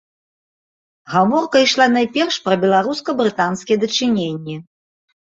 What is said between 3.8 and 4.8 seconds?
дачыненні.